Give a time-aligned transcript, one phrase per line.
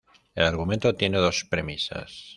[0.33, 2.23] El argumento tiene dos premisas.